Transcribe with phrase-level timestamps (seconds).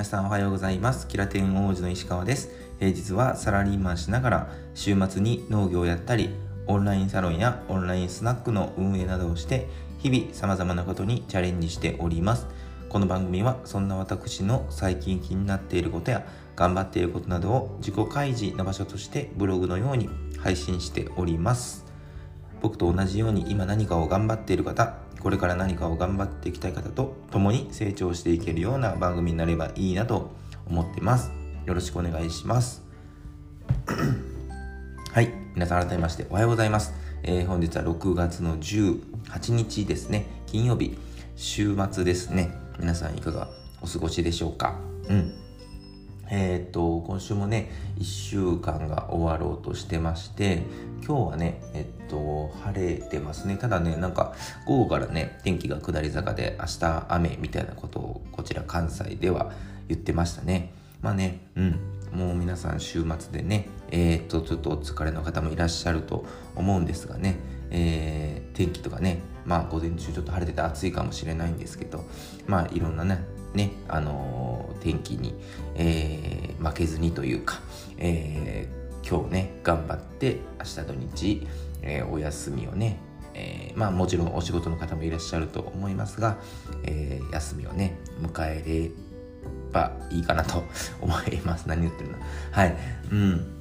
[0.00, 1.06] 皆さんおはようございます。
[1.08, 2.48] キラテン王子の石川です。
[2.78, 6.30] 平日はサラリーマンしながら、週末に農業をやったり、
[6.66, 9.68] オンラインサロンやオンラインスナックの運営などをして、
[9.98, 12.46] 日々様々なことにチャレンジしております。
[12.88, 16.24] この番組はそんな私の最近気になっていることや
[16.56, 21.84] 頑張っていることなどを自己開示の場所としてブログのように配信しております。
[22.62, 30.30] 僕と同じように今何かを頑張っている方、これから何かを頑張っていきたい方と共に成長していけるような番組になればいいなと
[30.66, 31.30] 思ってます。
[31.66, 32.82] よろしくお願いします。
[35.12, 35.30] はい。
[35.54, 36.94] 皆さん改めましておはようございます。
[37.22, 40.26] えー、本日は6月の18日ですね。
[40.46, 40.96] 金曜日、
[41.36, 42.50] 週末ですね。
[42.78, 43.48] 皆さんいかが
[43.82, 44.78] お過ごしでしょうか？
[45.08, 45.39] うん。
[46.30, 50.62] えっ、と、今週もね、1週間が終わろうとしてまして、
[51.04, 53.56] 今日はね、えっと、晴れてますね。
[53.56, 59.52] ただね、なんか、午後からね、天気が下り坂で、明日雨みたいなことを、こちら関西では
[59.88, 60.72] 言ってましたね。
[61.02, 61.80] まあね、うん。
[62.12, 67.36] もう皆さん週末でね、えー、っと、ちょっとお疲れの方もいらっしゃると思うんですがね、
[67.70, 72.04] えー、天気とかね、まあ午前中ちょっと晴れてて暑いかもしれないんですけど、
[72.46, 75.34] まあいろんなね、ね、あのー、天気に、
[75.74, 77.60] えー、負けずにというか、
[77.98, 81.46] えー、今日ね、頑張って明日土日、
[81.82, 82.98] えお休みをね、
[83.34, 86.36] えまあもちろんお仕事の方もいらっしゃると思いますが、
[86.84, 88.90] え休みをね、迎えれ
[89.72, 90.64] ばいいかなと
[91.00, 91.66] 思います。
[91.66, 92.18] 何言ってるの？
[92.50, 92.76] はい。
[93.10, 93.60] うん。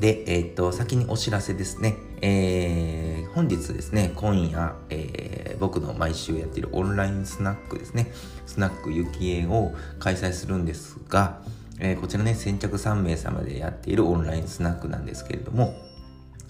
[0.00, 1.94] で、え、っと、先にお知らせですね。
[2.20, 8.12] えー、本日ですね、今夜、えー、僕の毎週やっているオンラインスナックですね、
[8.46, 11.42] スナックゆきえを開催するんですが、
[11.80, 15.74] えー、こちらね、先着3名様でやっているオンラインスナックなんですけれども、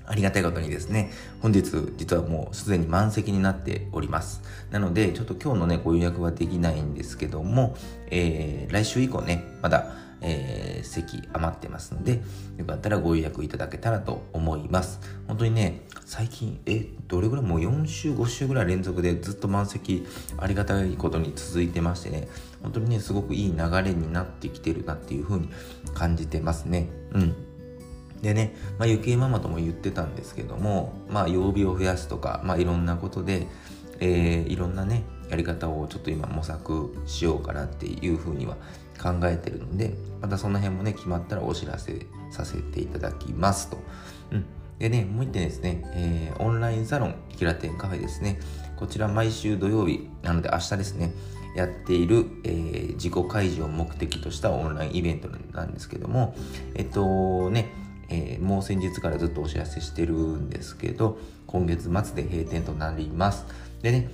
[0.06, 1.62] ありがたいことにですね、本日
[1.96, 4.42] 実はもうすでに満席になっております。
[4.70, 7.74] なので、ちょっと今日のね、ご予約はできないんですけども、
[8.10, 12.22] えー、来週以降ね、まだえー、席余ってますので、
[12.56, 14.98] よかったらご予約いただけたらと思います。
[15.28, 20.06] 本当にね、最近、え、どれぐらいもう4週、5週ぐらい連続でずっと満席、
[20.38, 22.28] ありがたいことに続いてましてね、
[22.62, 25.50] 本当にね、すごくいい流れになってきてるなっていう風に
[25.92, 26.88] 感じてますね。
[27.12, 27.34] うん。
[28.22, 33.46] でね、まあ、ゆきえママとも言ってたんですけども、まあ、曜日を増やすとか、まあ、いろんなことで、
[34.00, 38.56] えー、いろんなね、やり方をちょっと今模索しようかなっていうふうには
[39.00, 43.78] 考えてるので、またその辺もね、決まったらお知らせさせていただきますと。
[44.32, 44.44] うん。
[44.78, 48.40] でね、もう一点ですね、えー、オンラインサロン、キラテンカフェですね。
[48.76, 51.12] こちら毎週土曜日、なので明日ですね、
[51.54, 56.34] やっている、えー、自己開示を目的としたオンラインイベントなんですけども、
[56.74, 57.72] えっとね、
[58.08, 63.46] えー、もう先日からずっとお知らせしてるんですけど、今月末で閉店となります。
[63.82, 64.10] でね、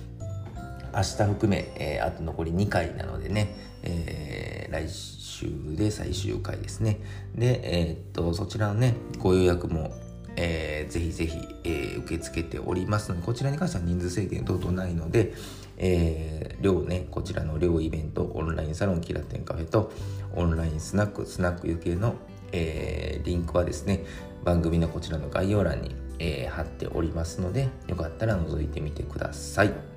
[0.95, 6.99] 明日含め、えー、あと残り2回なのでね、えー、来週で最終回ですね。
[7.35, 9.91] で、えー、っと、そちらのね、ご予約も、
[10.35, 15.33] えー、ぜひぜひ、えー、受け付けておりますので、こちらに関しては人数制限等々ないので、
[15.77, 19.91] えー、両ね、こちらの両イベント、オンラインサロンキラテンカフェと、
[20.35, 22.15] オンラインスナック、スナックゆけの、
[22.51, 24.05] えー、リンクはですね、
[24.43, 29.90] 番組のこちらの概要欄に、えー、貼っておりますので、よかったら覗いてみてください。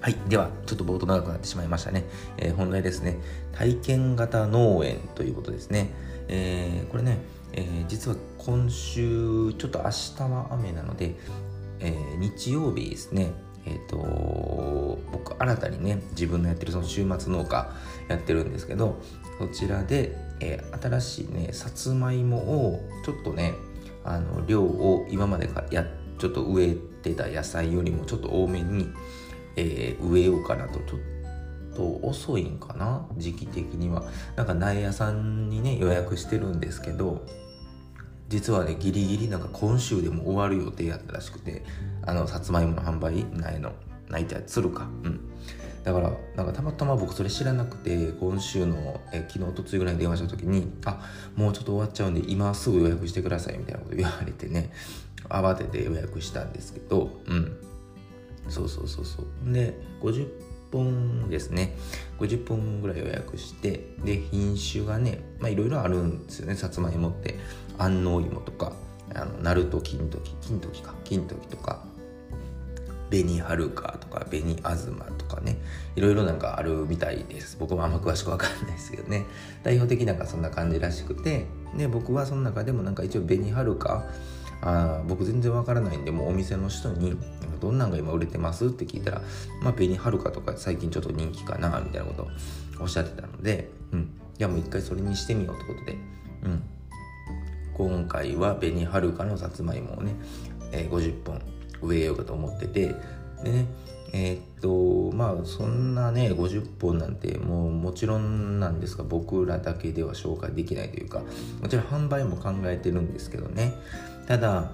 [0.00, 0.16] はい。
[0.30, 2.04] では、ちょっと冒頭長くなってしまいましたね。
[2.38, 3.18] えー、本題ですね。
[3.52, 5.90] 体験型農園ということですね。
[6.28, 7.18] えー、これね、
[7.52, 11.16] えー、実は今週、ちょっと明日は雨なので、
[11.80, 13.32] え日曜日ですね。
[13.66, 17.70] えっ、と、僕、新たにね、自分のやってるその週末農家
[18.08, 19.02] やってるんですけど、
[19.38, 23.52] そちらで、え新しいね、さつまいもを、ちょっとね、
[24.04, 25.86] あの、量を今までかや、
[26.18, 28.88] ちょっと植えてた野菜よりもちょっと多めに、
[29.60, 31.00] えー、植えようかなとちょっ
[31.76, 33.06] と遅いんかな？
[33.16, 34.04] 時期的には。
[34.36, 37.26] なんか苗屋さんにね予約してるんですけど
[38.28, 41.64] 実はねギリギリなんか今週でも終わる予定やったらしくて
[42.02, 43.72] あのさつまいもの販売苗の
[44.08, 44.88] 泣いたやつるか。
[45.04, 45.20] うん。
[45.82, 51.00] だからなんかたまたま僕それ知らなくて今週のえ昨日とついぐらいに電話した時に「あ
[51.36, 54.70] もうちょっと終わっちゃうんで今すぐ予約してください」みたいなこと言われてね
[55.30, 57.56] 慌てて予約したんですけどうん。
[58.50, 59.52] そうそうそうそう。
[59.52, 60.28] で50
[60.72, 61.76] 本ですね。
[62.18, 66.54] 50本ぐらい予約してで品種がねいろいろあるんですよね。
[66.54, 67.38] さつまいもって。
[67.78, 68.74] 安納芋とか
[69.14, 70.94] あのナルト金時金時か。
[71.04, 71.84] 金時とか。
[73.10, 75.58] 紅はるかとか紅あずまとかね。
[75.96, 77.56] いろいろなんかあるみたいです。
[77.58, 79.24] 僕もあんま詳しくわかんないですけどね。
[79.64, 81.46] 代表的なんかそんな感じらしくて。
[81.76, 84.04] で僕はその中でもなんか一応紅はるか
[84.62, 87.16] あ僕全然わからないんでもうお店の人に
[87.60, 88.66] どんなんが今売れてます？
[88.66, 89.22] って聞いたら
[89.62, 92.28] まあ紅はるかとか最近ちょっと人気かなみたいなことを
[92.80, 95.92] おっしゃってたのでうんじゃあもう一回それにしてみようってことで、
[96.44, 96.62] うん、
[97.74, 100.14] 今回は紅はるかのさつまいもをね、
[100.72, 101.42] えー、50本
[101.82, 102.94] 植えようかと思ってて
[103.44, 103.66] でね
[104.12, 111.22] えー、っとまあそんなね50本なんてもうもちろんなんですが僕らだけでは紹介できないというか
[111.60, 113.74] もちろん販売も考えてるんですけどね。
[114.26, 114.70] ただ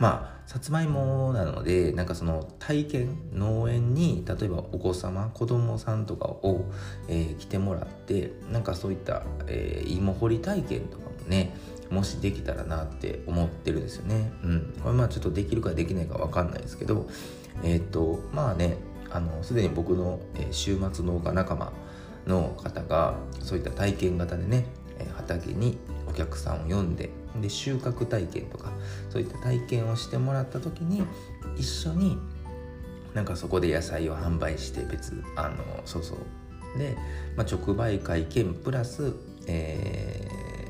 [0.00, 6.64] まあさつまいもなのでなんかその体験農園に例えばお子様子供さんとかを、
[7.06, 11.54] えー、来てもらってなんかそういった、えー、芋掘り体験とかもね
[11.90, 14.32] もしできたらなって思ってるんですよね。
[14.44, 17.08] うん、これまあちょっとできるかできないか分かんないですけど
[17.62, 18.78] えっ、とまあね
[19.10, 21.72] あのすでに僕の、え、週末農家仲間
[22.26, 24.66] の方がそういった体験型でね、
[25.16, 27.10] 畑にお客さんを呼んで
[27.40, 28.72] で収穫体験とか
[29.10, 31.04] そういった体験をしてもらった時に
[31.56, 32.18] 一緒に
[33.14, 36.18] なんかそこで野菜を販売して別あのそうそう。
[36.78, 36.96] で、
[37.36, 39.14] まあ、直売会兼プラス、
[39.46, 40.28] え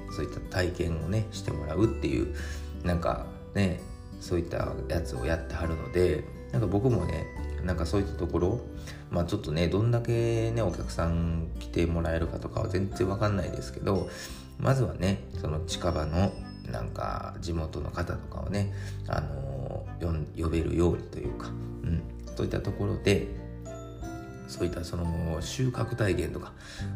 [0.09, 2.35] ー、そういった体験をねしてもらうっていう
[2.85, 3.81] なんかね
[4.21, 7.27] そういったやつをやってはるのでなんか僕もね
[7.65, 8.61] なんかそういったところ
[9.11, 14.09] まあちょっとねどんだけねお客さん来てもらえるかとかは全然わかんないですけど
[14.59, 16.33] まずはねその近場の
[16.71, 18.73] なんか地元の方とかをね、
[19.09, 19.87] あの、
[20.37, 21.51] 呼べるようにというか、う
[21.87, 22.03] ん、
[22.37, 23.29] そういったところで
[24.51, 26.53] そういったその収穫体験とか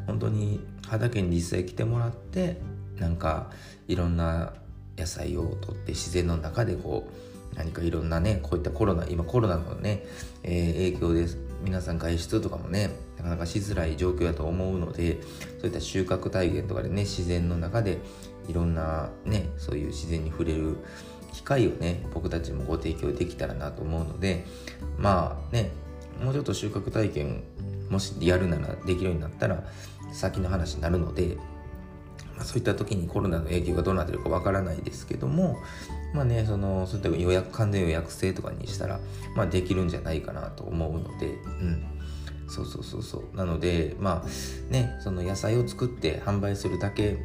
[0.07, 2.61] 本当に畑に実際来てもらって
[2.99, 3.51] なんか
[3.87, 4.55] いろんな
[4.99, 7.09] 野菜をとって自然の中でこ
[7.53, 10.05] う何かいろんなねこういったコロナ今コロナのね、
[10.43, 11.27] えー、影響で
[11.63, 15.23] 皆さん外出とかもねなかなかしづらい状況だと思うので
[15.61, 17.99] そういった収穫体験とかでね自然の中で
[18.49, 20.77] いろんなねそういう自然に触れる
[21.33, 24.45] 機会をね僕たちもご提供できたらなと思うので
[24.99, 25.71] まあね
[26.23, 27.43] もうちょっと収穫体験
[27.91, 29.65] もしやるならできるようになったら
[30.13, 31.37] 先の話になるので、
[32.37, 35.59] まあ、そういった時にコロナの影響がどうなってるかわからないですけども
[36.15, 39.01] まあねそのそういった予約完全予約制とかにしたら、
[39.35, 41.31] まあ、できるんじゃないかなと思うのでう
[41.65, 41.85] ん。
[42.47, 43.37] そうそうそうそう。
[43.37, 47.19] なのでまあねその野菜を作って販売するだけ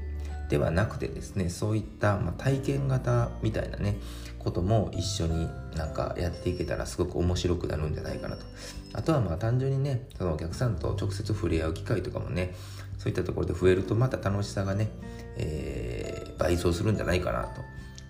[0.50, 3.98] ではなくてですねそういった、ま体験型みたいなね
[4.40, 8.46] ことも一緒になんかやっていけたらすごく面白くなるんじゃないかなと。
[8.94, 12.56] あとはまあ単純にねそのお客さんと直接触れ合う機会とかもね
[12.98, 14.90] そういったところで増えるとまた楽しさがね、
[15.38, 17.62] えー、倍増するんじゃないかなと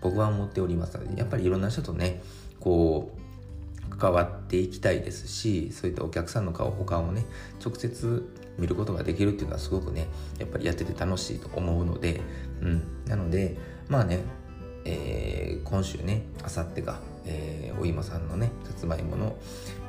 [0.01, 2.21] 僕は思っておりますのでやっぱりいろんな人とね
[2.59, 7.25] こう関わっていきたいですしそういったお客さんの顔お顔をね
[7.63, 8.23] 直接
[8.59, 10.07] 見ることができるっていうのはすごくね
[10.37, 12.21] やっぱりやってて楽しいと思うので、
[12.61, 13.57] うん、なので
[13.87, 14.19] まあね、
[14.85, 19.35] えー、今週ねあさってが、えー、お芋さんのねさつまいもの、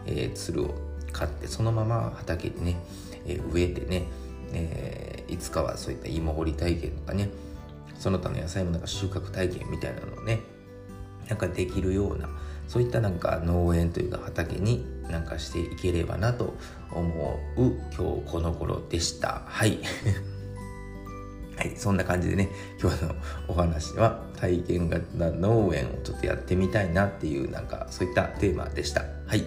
[0.06, 0.74] えー、つるを
[1.12, 2.76] 買ってそのまま畑にね、
[3.26, 4.04] えー、植えてね、
[4.52, 7.30] えー、いつかはそういった芋掘り体験とかね
[7.98, 10.40] その他の野菜もなんか収穫体験みたいなのをね
[11.28, 12.28] なんかできるような
[12.70, 16.54] そういったなんか農園というか畑になんかしていければなと
[16.92, 17.62] 思う
[17.92, 19.42] 今日この頃でした。
[19.44, 19.80] はい。
[21.56, 22.48] はいそんな感じでね
[22.80, 23.14] 今日の
[23.48, 29.02] お話は体験型農園をちょっとやってみたいなっていうなんかそういったテーマでした。
[29.26, 29.44] はい。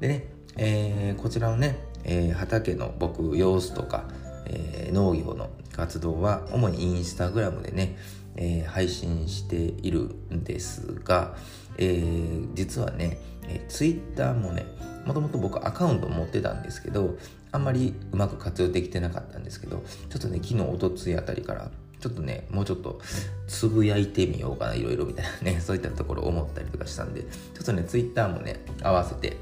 [0.00, 0.24] でね、
[0.56, 4.08] えー、こちらのね、えー、畑の僕様子とか、
[4.46, 7.96] えー、農業の活動は主にインスタグラムでね、
[8.40, 10.00] え配信している
[10.32, 11.36] んですが、
[11.76, 14.66] えー、実はね、えー、ツイッターもね、
[15.04, 17.16] もともと僕アカウント持ってたんですけど、
[17.52, 21.70] あんまりうまく活用できてなかったんですけど、ちょっとね、昨日、おとついあたりから、
[22.00, 23.00] ちょっとね、もうちょっと
[23.46, 27.28] つぶやいてみようかな、いろいろみたいなね、 そういったところ思ったりとかしたんで、ちょ
[27.62, 29.36] っとね、ツイッターもね、合わせて、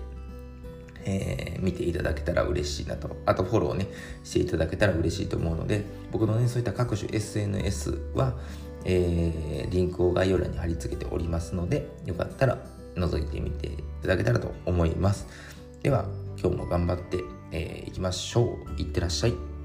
[1.04, 3.86] えー、見ていただけたら嬉しいなと、あとフォローね、
[4.24, 8.36] していただけたら嬉しいと思うので、僕のね、そういった各種 SNS は、
[8.84, 12.58] えー、リンクを概要欄に貼り付けておりますので、よかったら
[12.94, 13.70] 覗いてみてい
[14.02, 15.26] ただけたらと思います。
[15.82, 16.06] では、
[16.40, 17.18] 今日も頑張って、
[17.52, 18.80] えー、きましょう。
[18.80, 19.57] いってらっしゃい。